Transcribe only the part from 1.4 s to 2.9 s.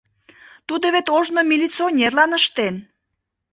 милиционерлан ыштен.